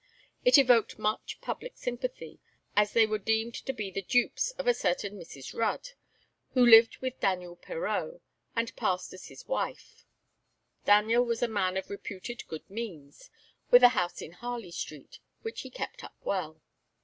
[0.43, 2.39] It evoked much public sympathy,
[2.75, 5.53] as they were deemed to be the dupes of a certain Mrs.
[5.53, 5.89] Rudd,
[6.55, 8.19] who lived with Daniel Perreau,
[8.55, 10.07] and passed as his wife.
[10.85, 13.29] Daniel was a man of reputed good means,
[13.69, 16.63] with a house in Harley Street, which he kept up well.